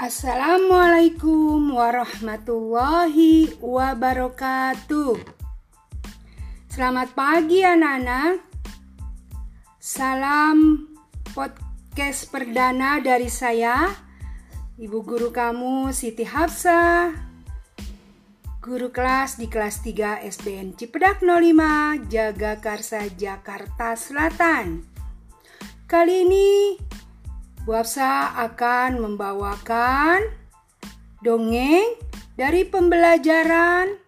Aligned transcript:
Assalamualaikum 0.00 1.76
warahmatullahi 1.76 3.52
wabarakatuh. 3.60 5.12
Selamat 6.72 7.12
pagi 7.12 7.60
anak-anak. 7.60 8.40
Salam 9.76 10.88
podcast 11.36 12.32
perdana 12.32 12.96
dari 13.04 13.28
saya, 13.28 13.92
Ibu 14.80 15.04
guru 15.04 15.28
kamu 15.28 15.92
Siti 15.92 16.24
Hafsa. 16.24 17.12
Guru 18.64 18.88
kelas 18.88 19.36
di 19.36 19.52
kelas 19.52 19.84
3 19.84 20.24
SDN 20.24 20.80
Cipedak 20.80 21.20
05, 21.20 22.08
Jagakarsa, 22.08 23.04
Jakarta 23.20 23.92
Selatan. 24.00 24.80
Kali 25.84 26.24
ini 26.24 26.48
Bu 27.60 27.76
Hafsa 27.76 28.32
akan 28.40 29.04
membawakan 29.04 30.24
dongeng 31.20 31.92
dari 32.32 32.64
pembelajaran 32.64 34.00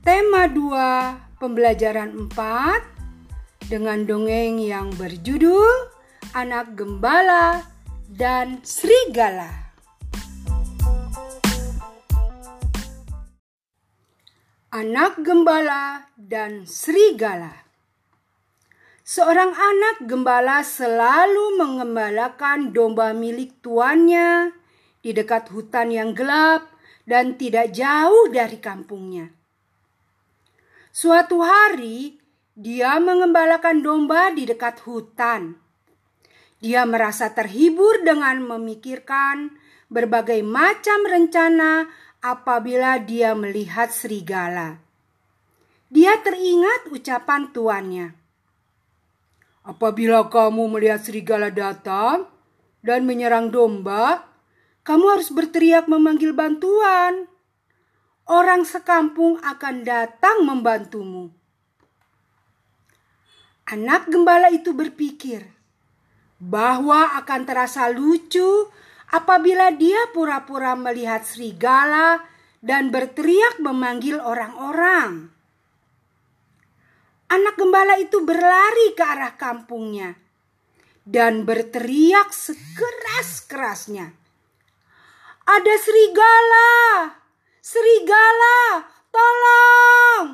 tema 0.00 0.48
2 0.48 1.36
pembelajaran 1.36 2.16
4 2.32 3.68
dengan 3.68 4.08
dongeng 4.08 4.56
yang 4.56 4.88
berjudul 4.96 5.92
Anak 6.32 6.72
Gembala 6.72 7.60
dan 8.08 8.64
Serigala. 8.64 9.76
Anak 14.72 15.20
Gembala 15.20 16.08
dan 16.16 16.64
Serigala 16.64 17.65
Seorang 19.06 19.54
anak 19.54 20.02
gembala 20.02 20.66
selalu 20.66 21.62
mengembalakan 21.62 22.74
domba 22.74 23.14
milik 23.14 23.62
tuannya 23.62 24.50
di 24.98 25.14
dekat 25.14 25.46
hutan 25.54 25.94
yang 25.94 26.10
gelap 26.10 26.66
dan 27.06 27.38
tidak 27.38 27.70
jauh 27.70 28.26
dari 28.34 28.58
kampungnya. 28.58 29.30
Suatu 30.90 31.38
hari, 31.38 32.18
dia 32.58 32.98
mengembalakan 32.98 33.78
domba 33.78 34.34
di 34.34 34.42
dekat 34.42 34.82
hutan. 34.82 35.54
Dia 36.58 36.82
merasa 36.82 37.30
terhibur 37.30 38.02
dengan 38.02 38.42
memikirkan 38.42 39.54
berbagai 39.86 40.42
macam 40.42 41.06
rencana 41.06 41.86
apabila 42.26 42.98
dia 42.98 43.38
melihat 43.38 43.86
serigala. 43.94 44.82
Dia 45.94 46.18
teringat 46.26 46.90
ucapan 46.90 47.54
tuannya 47.54 48.25
Apabila 49.66 50.30
kamu 50.30 50.78
melihat 50.78 51.02
serigala 51.02 51.50
datang 51.50 52.30
dan 52.86 53.02
menyerang 53.02 53.50
domba, 53.50 54.22
kamu 54.86 55.18
harus 55.18 55.34
berteriak 55.34 55.90
memanggil 55.90 56.30
bantuan. 56.30 57.26
Orang 58.30 58.62
sekampung 58.62 59.42
akan 59.42 59.82
datang 59.82 60.46
membantumu. 60.46 61.34
Anak 63.66 64.06
gembala 64.06 64.54
itu 64.54 64.70
berpikir 64.70 65.42
bahwa 66.38 67.18
akan 67.18 67.42
terasa 67.42 67.90
lucu 67.90 68.70
apabila 69.10 69.74
dia 69.74 70.06
pura-pura 70.14 70.78
melihat 70.78 71.26
serigala 71.26 72.22
dan 72.62 72.94
berteriak 72.94 73.58
memanggil 73.58 74.22
orang-orang. 74.22 75.35
Anak 77.26 77.58
gembala 77.58 77.98
itu 77.98 78.22
berlari 78.22 78.94
ke 78.94 79.02
arah 79.02 79.34
kampungnya 79.34 80.14
dan 81.06 81.46
berteriak 81.46 82.34
sekeras-kerasnya. 82.34 84.10
Ada 85.46 85.74
serigala! 85.78 86.70
Serigala! 87.62 88.58
Tolong! 89.14 90.26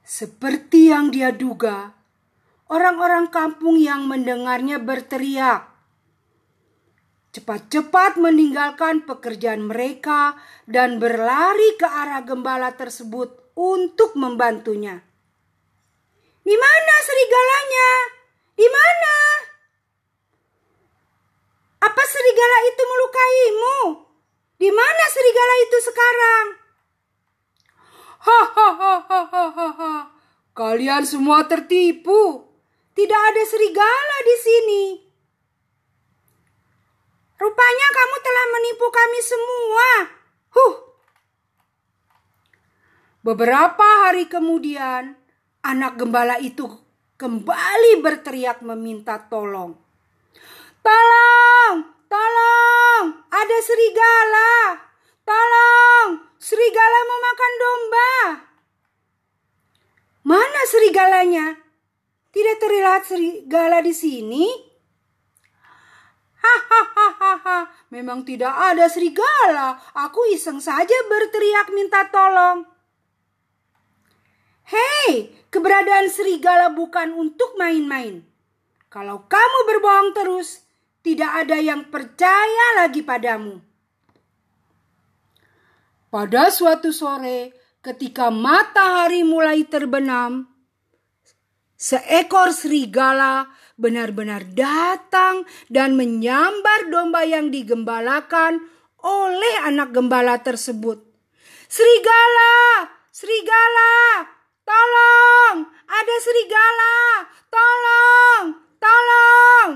Seperti 0.00 0.88
yang 0.88 1.12
dia 1.12 1.28
duga, 1.28 1.92
orang-orang 2.72 3.28
kampung 3.28 3.76
yang 3.76 4.08
mendengarnya 4.08 4.80
berteriak. 4.80 5.68
Cepat-cepat 7.36 8.16
meninggalkan 8.16 9.04
pekerjaan 9.04 9.68
mereka 9.68 10.40
dan 10.64 10.96
berlari 10.96 11.76
ke 11.76 11.84
arah 11.84 12.24
gembala 12.24 12.72
tersebut 12.72 13.43
untuk 13.54 14.18
membantunya. 14.18 14.98
Di 16.44 16.56
mana 16.58 16.94
serigalanya? 17.00 17.90
Di 18.54 18.68
mana? 18.68 19.16
Apa 21.88 22.02
serigala 22.04 22.58
itu 22.68 22.82
melukaimu? 22.84 23.78
Di 24.60 24.70
mana 24.70 25.04
serigala 25.10 25.54
itu 25.64 25.78
sekarang? 25.82 26.46
Hahaha. 28.24 29.94
Kalian 30.54 31.02
semua 31.02 31.44
tertipu. 31.50 32.46
Tidak 32.94 33.20
ada 33.34 33.42
serigala 33.42 34.16
di 34.22 34.36
sini. 34.38 34.84
Rupanya 37.34 37.88
kamu 37.90 38.16
telah 38.22 38.46
menipu 38.54 38.86
kami 38.88 39.20
semua. 39.20 39.88
Beberapa 43.24 44.04
hari 44.04 44.28
kemudian, 44.28 45.16
anak 45.64 45.96
gembala 45.96 46.36
itu 46.44 46.68
kembali 47.16 48.04
berteriak 48.04 48.60
meminta 48.60 49.16
tolong. 49.16 49.80
Tolong, 50.84 51.76
tolong, 52.04 53.04
ada 53.32 53.58
serigala. 53.64 54.76
Tolong, 55.24 56.36
serigala 56.36 57.00
memakan 57.08 57.52
domba. 57.56 58.12
Mana 60.28 60.60
serigalanya? 60.68 61.56
Tidak 62.28 62.56
terlihat 62.60 63.08
serigala 63.08 63.80
di 63.80 63.96
sini. 63.96 64.44
Hahaha, 66.44 67.88
memang 67.88 68.20
tidak 68.28 68.52
ada 68.52 68.84
serigala. 68.84 69.80
Aku 69.96 70.28
iseng 70.28 70.60
saja 70.60 70.98
berteriak 71.08 71.72
minta 71.72 72.04
tolong. 72.12 72.73
Hei, 74.74 75.30
keberadaan 75.54 76.10
serigala 76.10 76.74
bukan 76.74 77.14
untuk 77.14 77.54
main-main. 77.54 78.26
Kalau 78.90 79.22
kamu 79.30 79.58
berbohong 79.70 80.10
terus, 80.10 80.66
tidak 81.06 81.46
ada 81.46 81.62
yang 81.62 81.86
percaya 81.94 82.82
lagi 82.82 83.06
padamu. 83.06 83.62
Pada 86.10 86.50
suatu 86.50 86.90
sore, 86.90 87.54
ketika 87.82 88.34
matahari 88.34 89.22
mulai 89.22 89.62
terbenam, 89.62 90.50
seekor 91.78 92.50
serigala 92.50 93.46
benar-benar 93.78 94.42
datang 94.54 95.46
dan 95.70 95.94
menyambar 95.94 96.90
domba 96.90 97.22
yang 97.22 97.50
digembalakan 97.50 98.58
oleh 99.02 99.54
anak 99.66 99.94
gembala 99.94 100.38
tersebut. 100.42 101.02
Serigala, 101.66 102.88
serigala, 103.10 103.92
Tolong, 104.64 105.56
ada 105.84 106.14
serigala. 106.24 106.96
Tolong, 107.52 108.44
tolong. 108.80 109.70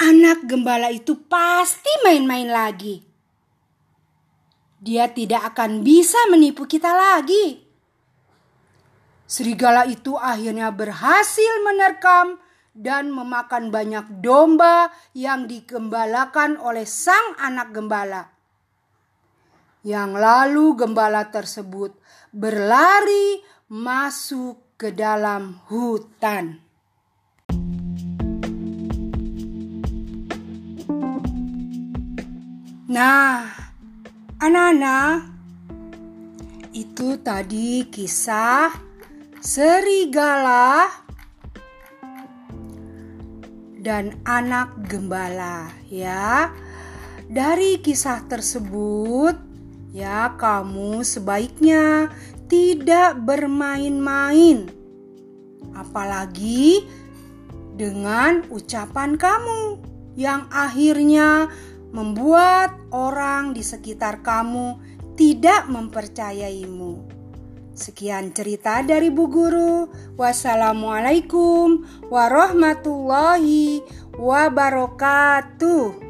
Anak 0.00 0.48
gembala 0.48 0.88
itu 0.90 1.16
pasti 1.28 1.92
main-main 2.02 2.48
lagi. 2.48 3.00
Dia 4.84 5.08
tidak 5.08 5.54
akan 5.54 5.80
bisa 5.80 6.18
menipu 6.28 6.68
kita 6.68 6.92
lagi. 6.92 7.64
Serigala 9.24 9.88
itu 9.88 10.12
akhirnya 10.20 10.68
berhasil 10.68 11.64
menerkam 11.64 12.36
dan 12.76 13.08
memakan 13.08 13.72
banyak 13.72 14.20
domba 14.20 14.92
yang 15.16 15.48
digembalakan 15.48 16.60
oleh 16.60 16.84
sang 16.84 17.32
anak 17.40 17.72
gembala. 17.72 18.33
Yang 19.84 20.10
lalu 20.16 20.66
gembala 20.80 21.28
tersebut 21.28 21.92
berlari 22.32 23.44
masuk 23.68 24.80
ke 24.80 24.96
dalam 24.96 25.60
hutan. 25.68 26.64
Nah, 32.88 33.44
anak-anak, 34.40 35.28
itu 36.72 37.20
tadi 37.20 37.84
kisah 37.92 38.72
serigala 39.44 40.88
dan 43.84 44.16
anak 44.24 44.80
gembala 44.88 45.68
ya. 45.92 46.48
Dari 47.28 47.84
kisah 47.84 48.24
tersebut 48.24 49.53
Ya, 49.94 50.34
kamu 50.34 51.06
sebaiknya 51.06 52.10
tidak 52.50 53.22
bermain-main, 53.22 54.66
apalagi 55.70 56.82
dengan 57.78 58.42
ucapan 58.50 59.14
kamu. 59.14 59.94
yang 60.14 60.46
akhirnya 60.46 61.50
membuat 61.90 62.74
orang 62.94 63.50
di 63.50 63.66
sekitar 63.66 64.22
kamu 64.22 64.78
tidak 65.18 65.66
mempercayaimu. 65.66 67.02
Sekian 67.74 68.30
cerita 68.30 68.86
dari 68.86 69.10
Bu 69.10 69.26
Guru. 69.26 69.90
Wassalamualaikum 70.14 71.82
warahmatullahi 72.06 73.82
wabarakatuh. 74.14 76.03